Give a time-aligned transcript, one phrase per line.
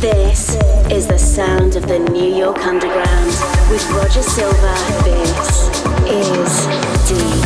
[0.00, 0.54] This
[0.92, 3.28] is the sound of the New York Underground
[3.70, 4.74] with Roger Silver.
[5.04, 5.70] This
[6.04, 6.66] is
[7.08, 7.44] deep.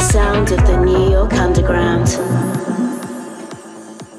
[0.00, 2.08] Sound of the New York Underground.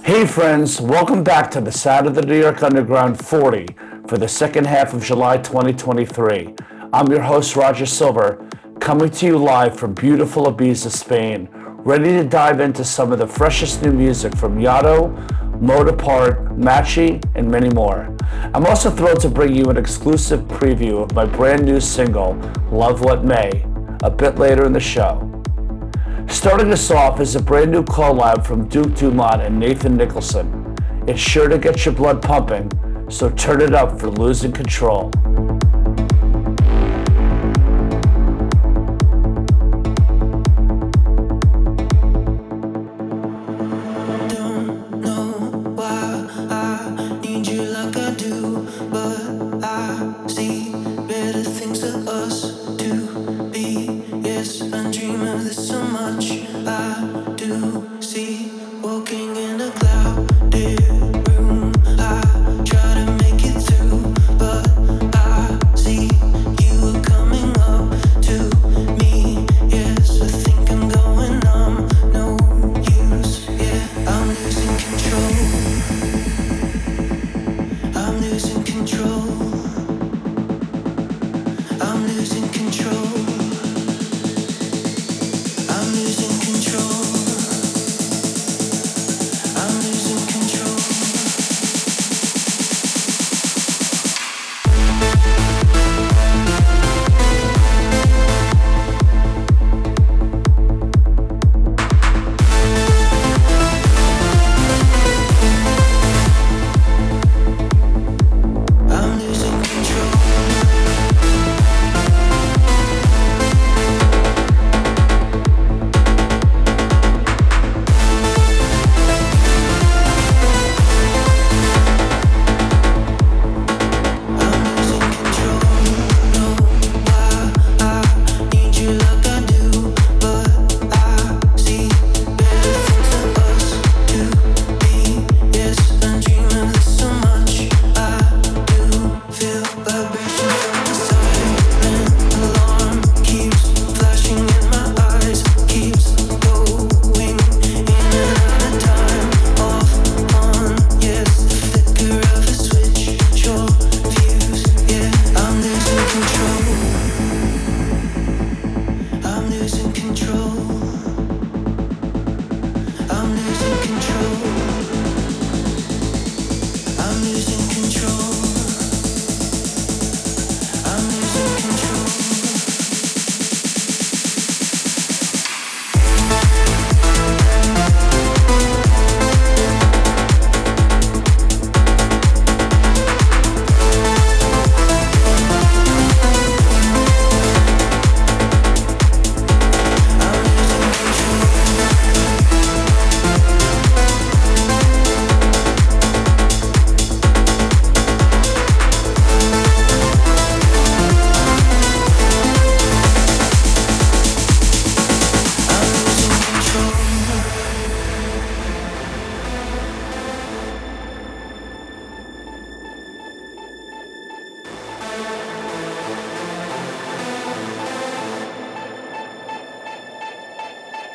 [0.05, 3.65] Hey friends, welcome back to the Sound of the New York Underground 40
[4.07, 6.53] for the second half of July 2023.
[6.93, 8.47] I'm your host Roger Silver,
[8.79, 11.49] coming to you live from beautiful Ibiza, Spain,
[11.83, 15.13] ready to dive into some of the freshest new music from Yotto,
[15.59, 18.15] Modapart, Matchy, and many more.
[18.53, 22.35] I'm also thrilled to bring you an exclusive preview of my brand new single,
[22.71, 23.65] Love What May,
[24.01, 25.29] a bit later in the show.
[26.29, 30.75] Starting us off is a brand new collab from Duke Dumont and Nathan Nicholson.
[31.05, 32.71] It's sure to get your blood pumping,
[33.09, 35.11] so turn it up for losing control.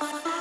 [0.00, 0.37] Bye.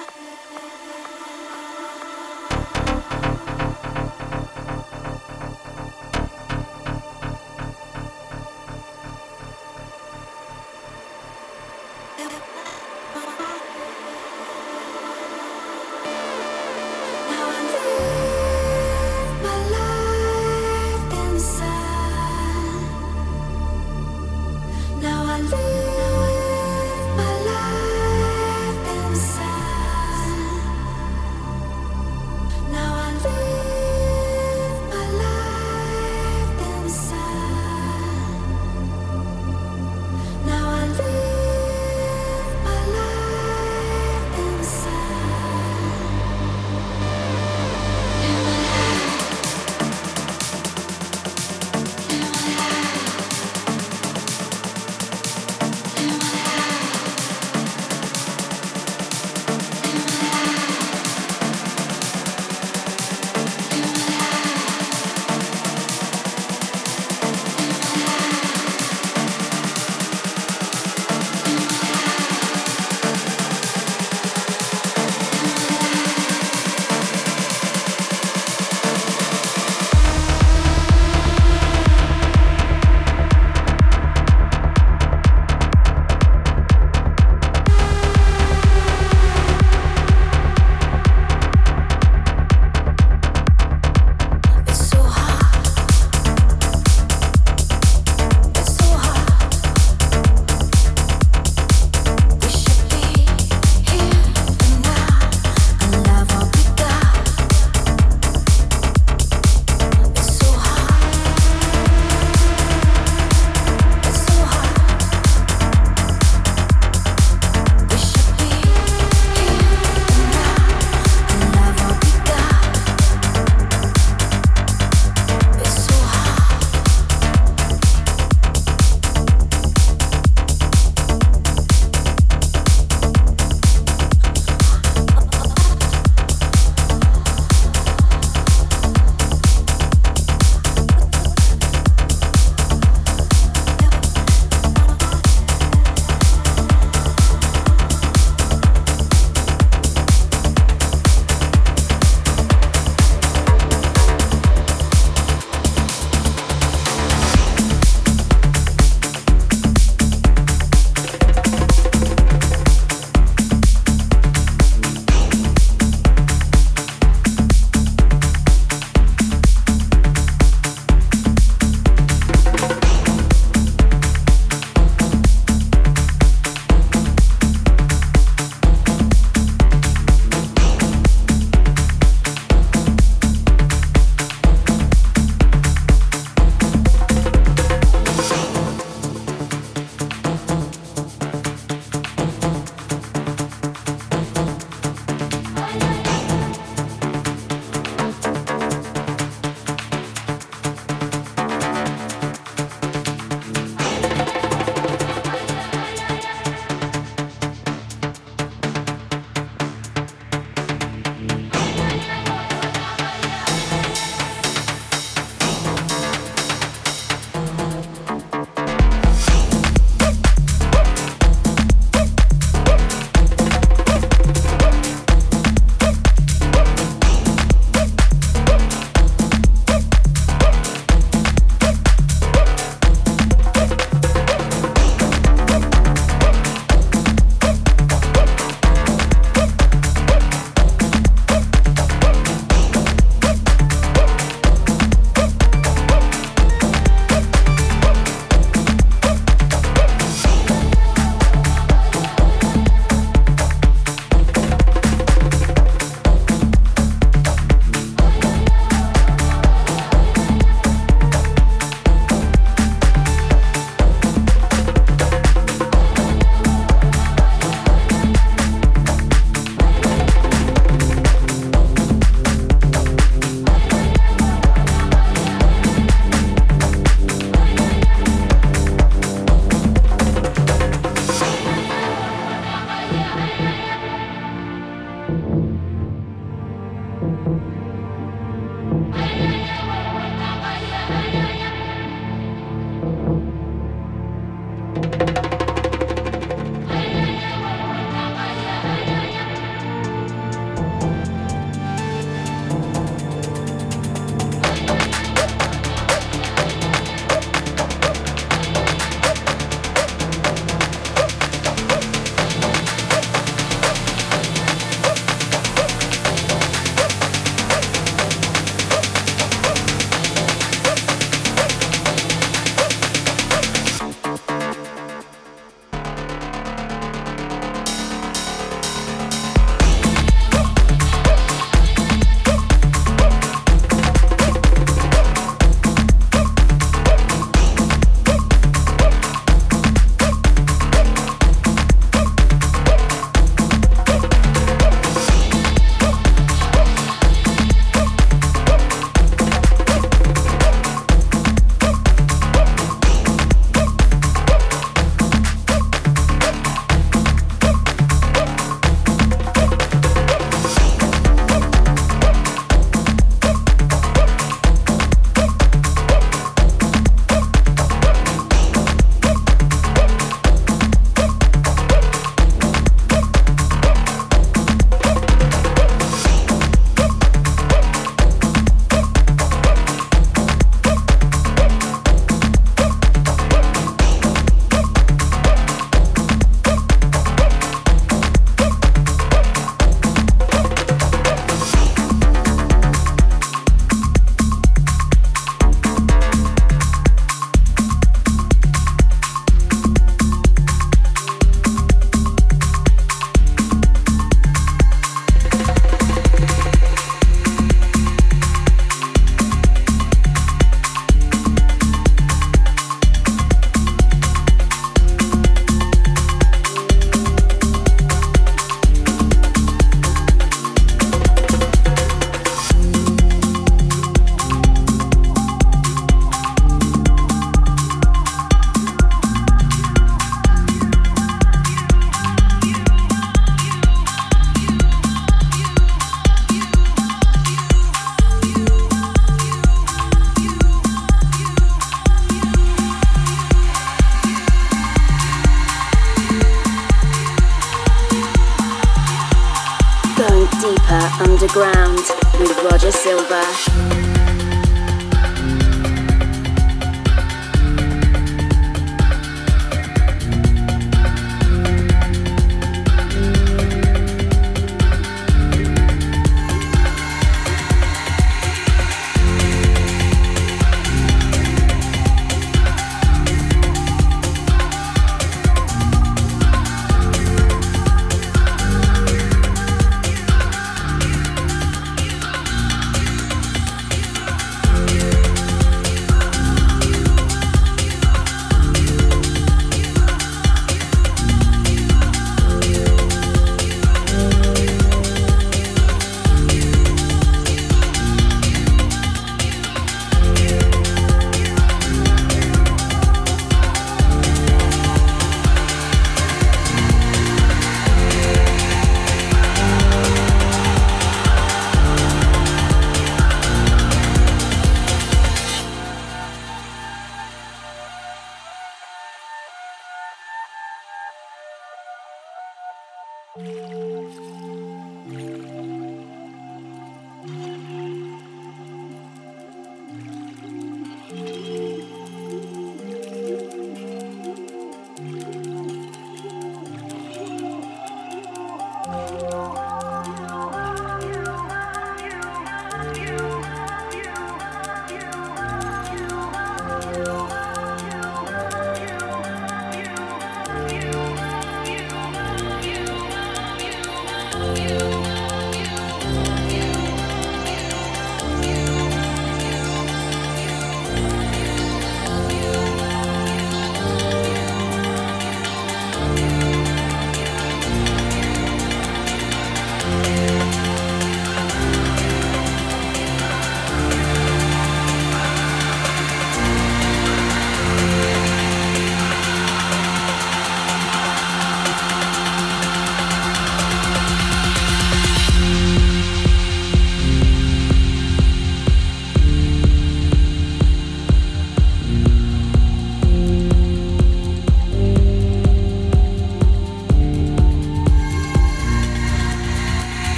[450.08, 451.80] Going deeper underground
[452.20, 453.87] with Roger Silver.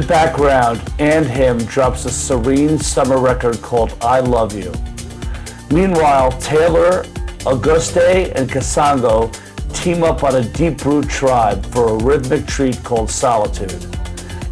[0.00, 4.72] The background, andhim drops a serene summer record called I Love You.
[5.70, 7.06] Meanwhile, Tayllor,
[7.44, 7.98] Auguste,
[8.34, 9.30] and Kasango
[9.74, 13.84] team up on a deep root tribe for a rhythmic treat called Solitude.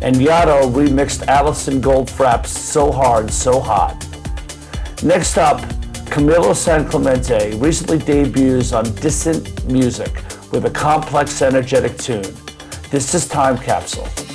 [0.03, 3.97] And Yotto remixed Alison Goldfrapp's So Hard, So Hot.
[5.03, 5.63] Next up,
[6.11, 10.13] Kamilo Sanclemente recently debuts on Dissident Music
[10.53, 12.37] with a complex, energetic tune.
[12.91, 14.28] This is Time Capsule.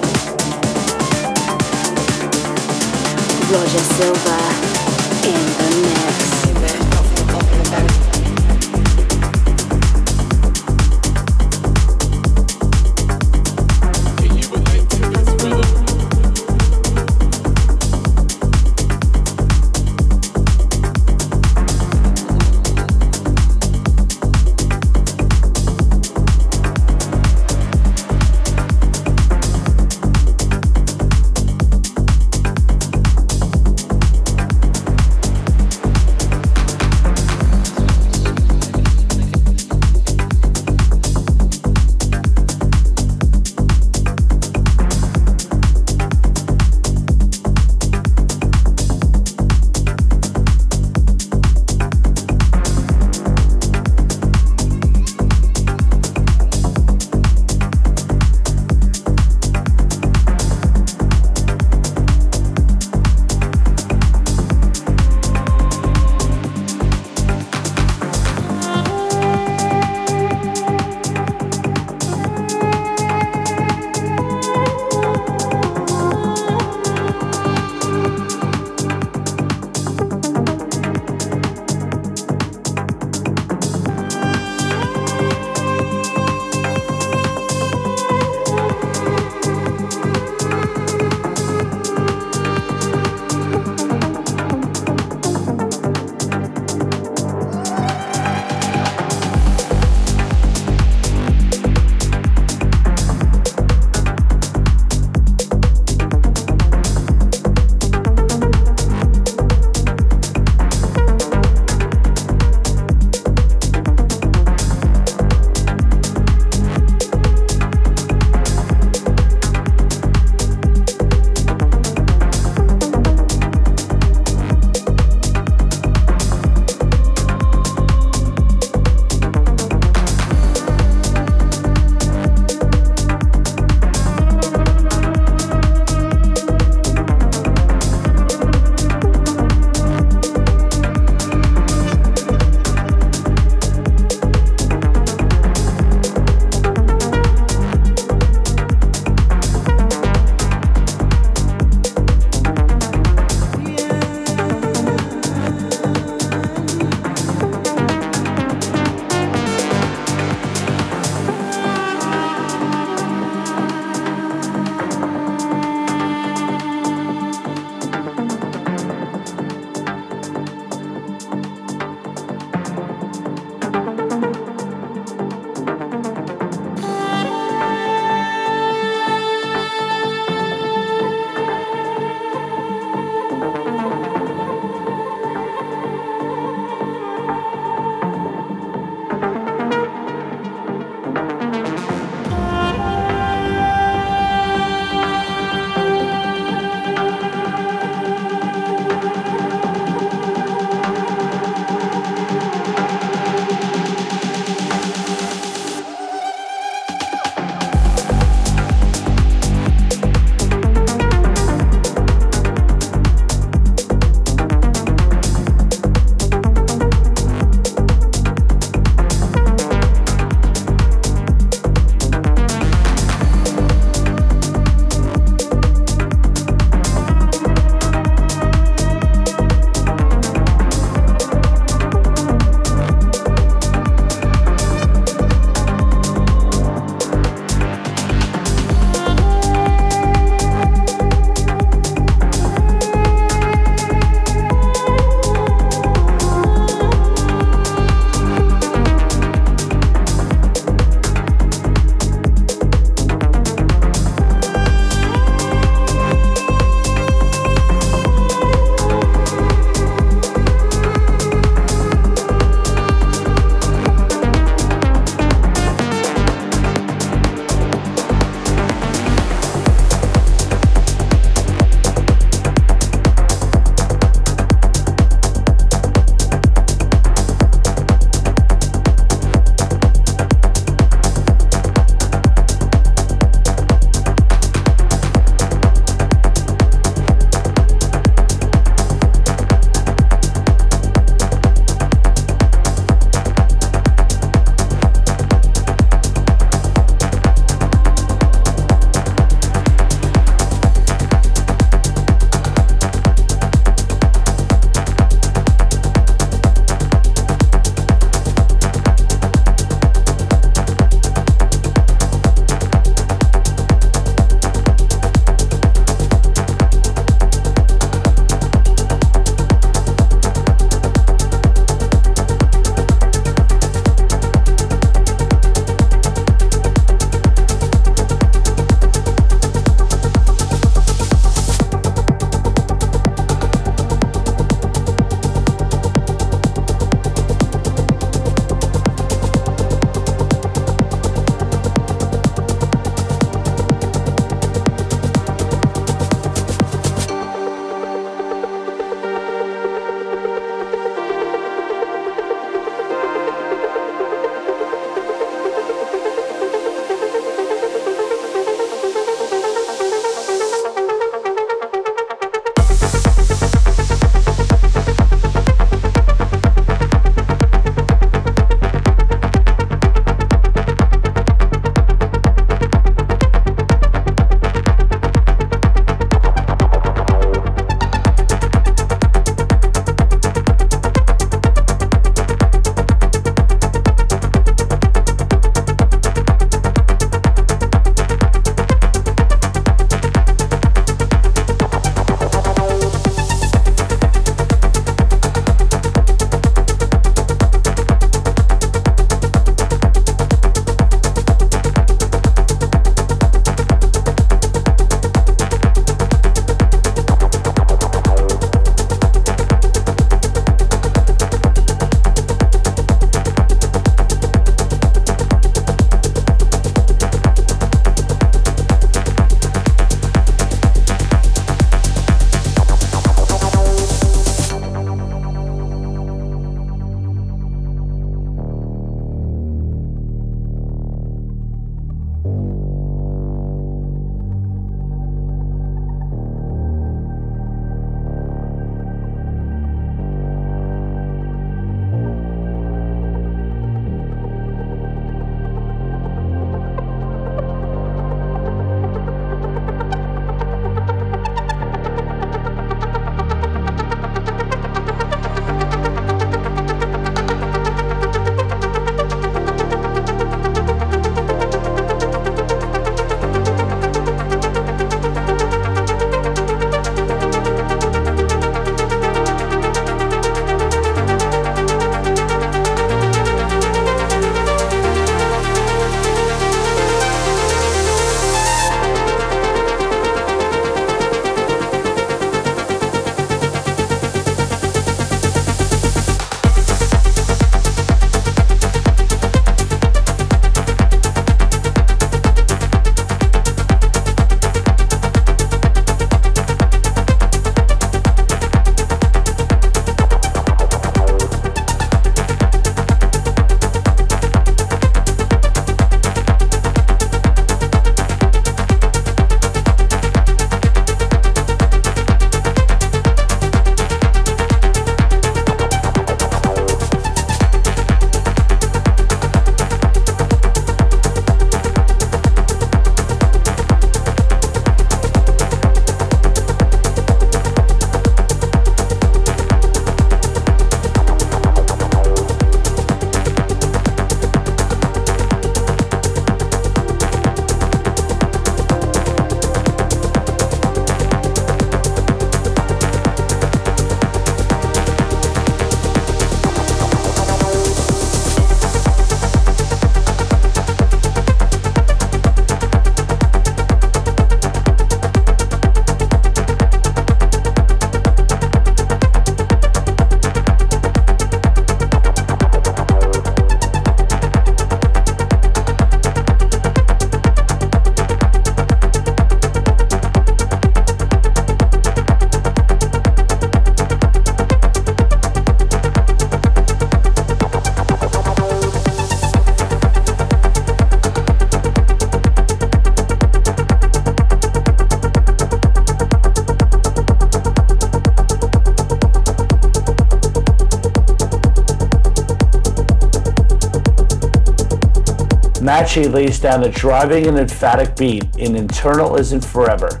[595.66, 600.00] Matchy lays down a driving and emphatic beat in Eternal Isn't Forever.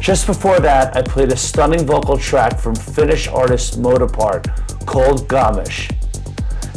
[0.00, 4.48] Just before that, I played a stunning vocal track from Finnish artist Mode Apart
[4.86, 5.94] called Ghamish.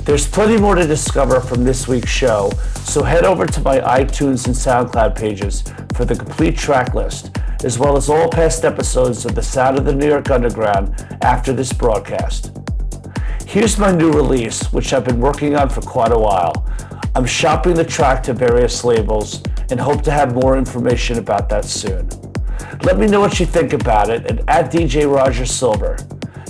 [0.03, 2.51] There's plenty more to discover from this week's show,
[2.83, 7.79] so head over to my iTunes and SoundCloud pages for the complete track list, as
[7.79, 11.71] well as all past episodes of The Sound of the New York Underground after this
[11.71, 12.51] broadcast.
[13.47, 16.64] Here's my new release, which I've been working on for quite a while.
[17.15, 19.41] I'm shopping the track to various labels
[19.71, 22.09] and hope to have more information about that soon.
[22.83, 25.95] Let me know what you think about it and at DJ Roger Silver.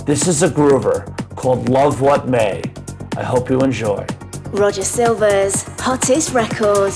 [0.06, 1.06] This is a groover
[1.36, 2.62] called Love What May.
[3.16, 4.04] I hope you enjoy.
[4.50, 6.92] Roger Silver's hottest record.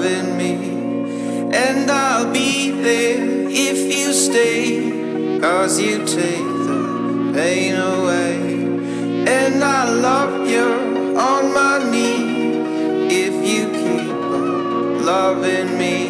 [0.00, 0.54] loving me.
[1.52, 8.36] And I'll be there if you stay, cause you take the pain away.
[9.28, 16.09] And I love you on my knee if you keep on loving me.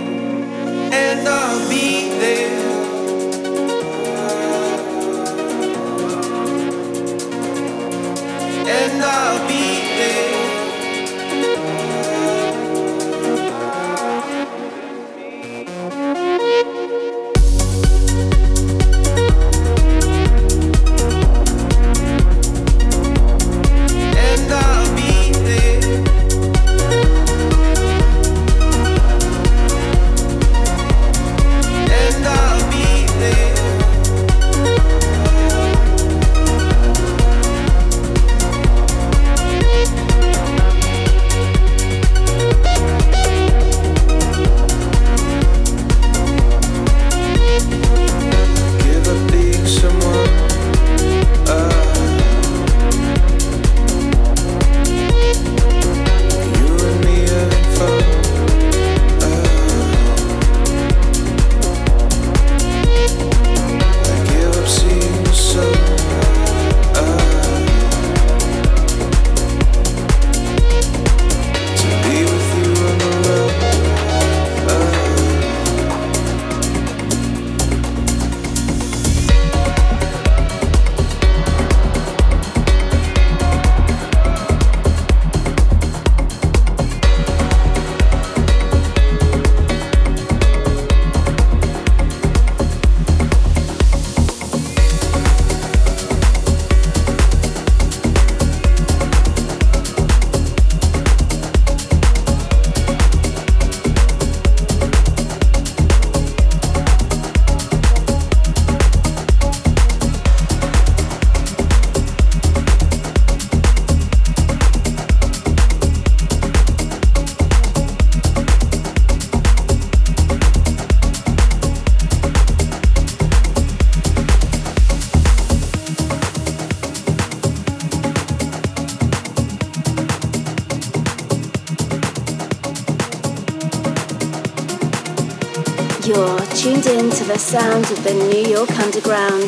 [137.32, 139.44] the sound of the New York Underground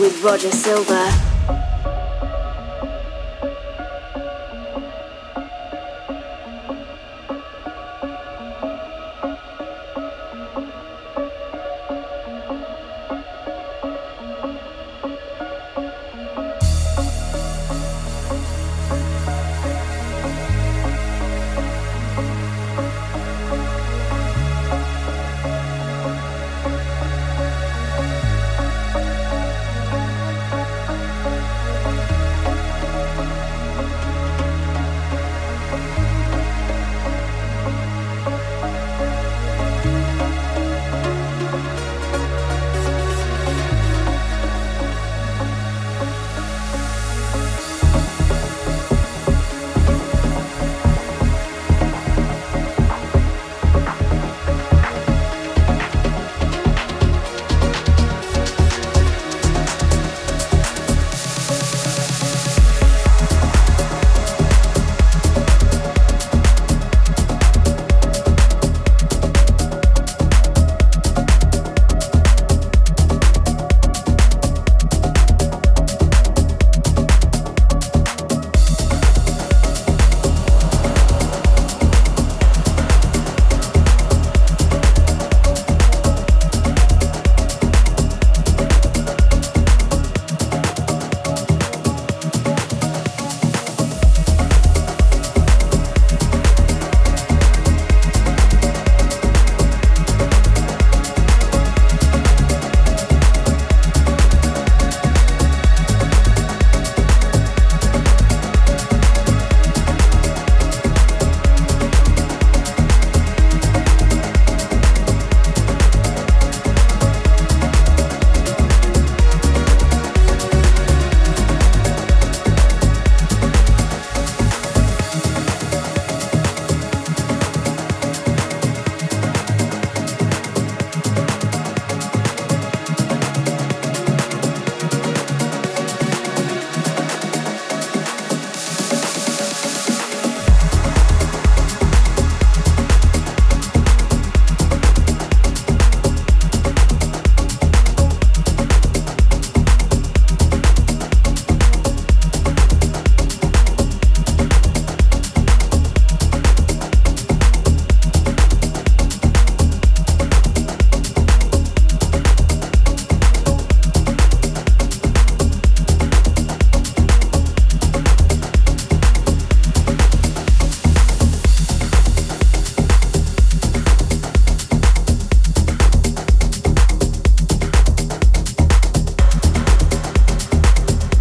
[0.00, 1.29] with Roger Silver.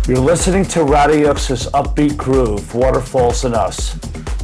[0.09, 3.95] You're listening to Radieux's upbeat groove, Waterfalls and Us.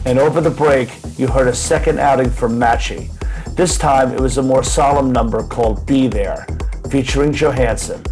[0.06, 3.10] And over the break, you heard a second outing from Matchy.
[3.56, 6.46] This time, it was a more solemn number called Be There,
[6.92, 8.04] featuring Johanson.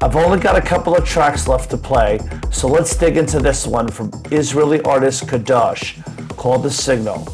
[0.00, 2.18] I've only got a couple of tracks left to play,
[2.50, 6.02] so let's dig into this one from Israeli artist Kadosh
[6.38, 7.28] called The Signal.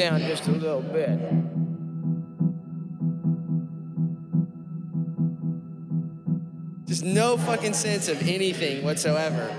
[0.00, 1.18] Down just a little bit.
[6.86, 9.49] Just no fucking sense of anything whatsoever.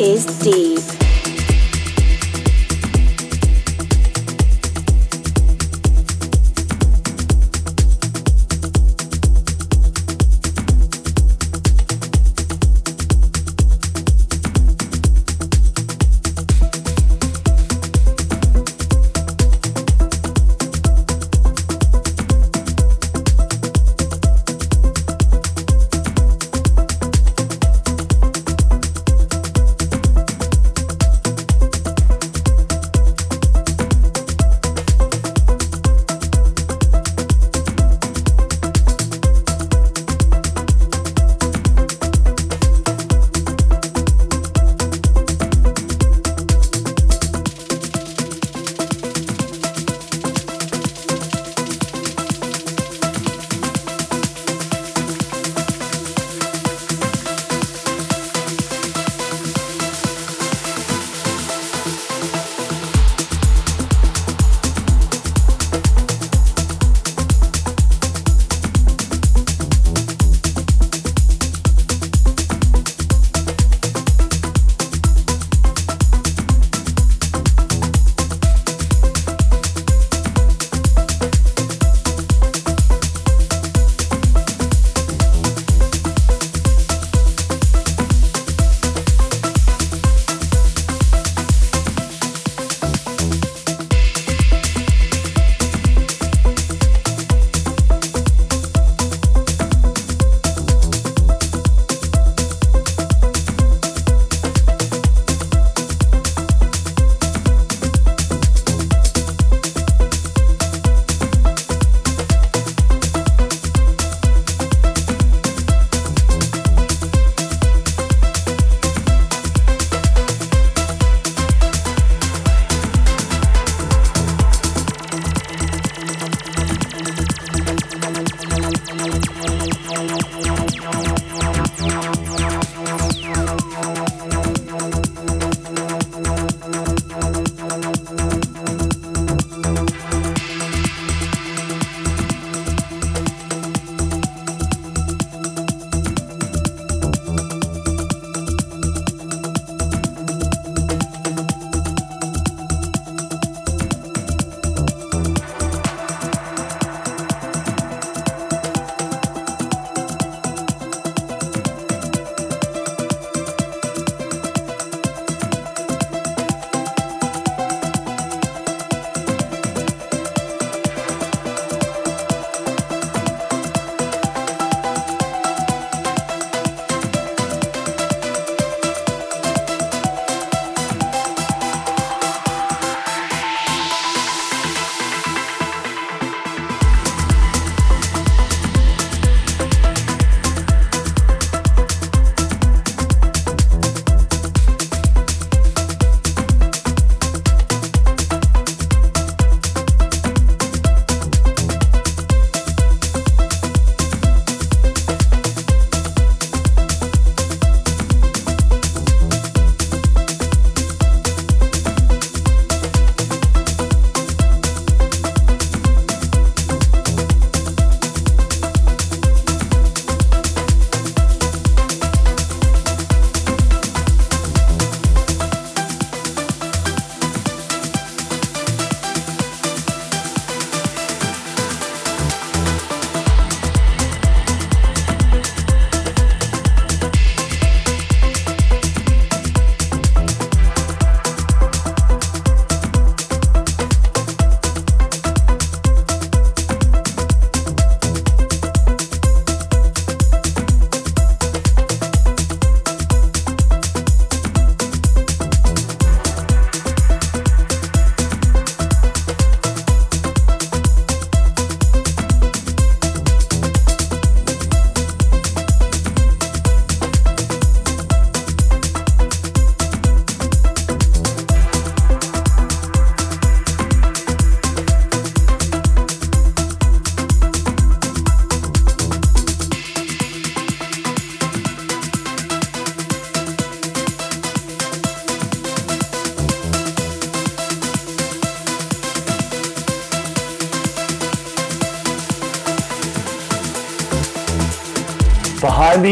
[0.00, 0.89] Is Deep.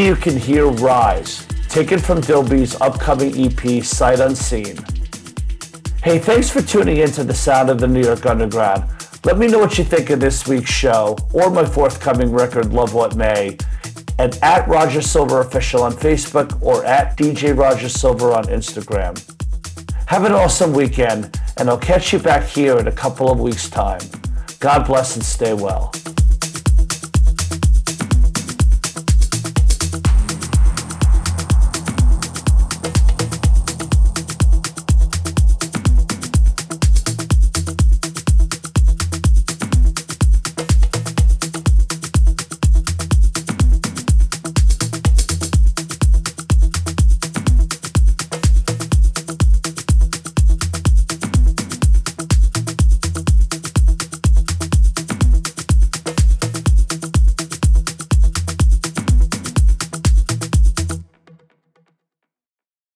[0.08, 4.78] You can hear Rise, taken from Dilby's upcoming EP, Sight Unseen.
[6.02, 8.90] Hey, thanks for tuning in to the sound of the New York Underground.
[9.26, 12.94] Let me know what you think of this week's show or my forthcoming record, Love
[12.94, 13.58] What May,
[14.18, 19.12] and at Roger Silver Official on Facebook or at DJ Roger Silver on Instagram.
[20.06, 23.68] Have an awesome weekend, and I'll catch you back here in a couple of weeks'
[23.68, 24.00] time.
[24.58, 25.92] God bless and stay well.